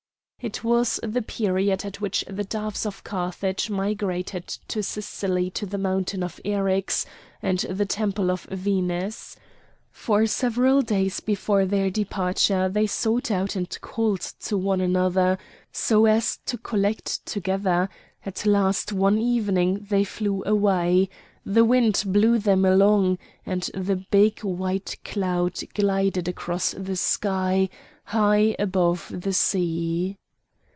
It 0.43 0.63
was 0.63 0.99
the 1.03 1.21
period 1.21 1.85
at 1.85 2.01
which 2.01 2.25
the 2.27 2.43
doves 2.43 2.87
of 2.87 3.03
Carthage 3.03 3.69
migrated 3.69 4.47
to 4.69 4.81
Sicily 4.81 5.51
to 5.51 5.67
the 5.67 5.77
mountain 5.77 6.23
of 6.23 6.41
Eryx 6.43 7.05
and 7.43 7.59
the 7.59 7.85
temple 7.85 8.31
of 8.31 8.45
Venus. 8.49 9.35
For 9.91 10.25
several 10.25 10.81
days 10.81 11.19
before 11.19 11.67
their 11.67 11.91
departure 11.91 12.67
they 12.69 12.87
sought 12.87 13.29
out 13.29 13.55
and 13.55 13.69
called 13.81 14.21
to 14.39 14.57
one 14.57 14.81
another 14.81 15.37
so 15.71 16.07
as 16.07 16.37
to 16.47 16.57
collect 16.57 17.23
together; 17.27 17.87
at 18.25 18.43
last 18.43 18.91
one 18.91 19.19
evening 19.19 19.85
they 19.91 20.03
flew 20.03 20.41
away; 20.47 21.07
the 21.45 21.63
wind 21.63 22.01
blew 22.07 22.39
them 22.39 22.65
along, 22.65 23.19
and 23.45 23.69
the 23.75 23.97
big 24.09 24.39
white 24.43 24.97
cloud 25.05 25.59
glided 25.75 26.27
across 26.27 26.71
the 26.71 26.95
sky 26.95 27.69
high 28.05 28.55
above 28.57 29.11
the 29.13 29.33
sea. 29.33 30.17